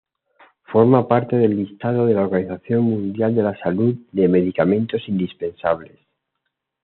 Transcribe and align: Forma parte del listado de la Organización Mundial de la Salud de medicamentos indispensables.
Forma 0.63 1.07
parte 1.07 1.35
del 1.35 1.55
listado 1.55 2.07
de 2.07 2.15
la 2.15 2.23
Organización 2.23 2.81
Mundial 2.85 3.35
de 3.35 3.43
la 3.43 3.55
Salud 3.59 3.93
de 4.11 4.27
medicamentos 4.27 5.07
indispensables. 5.07 5.99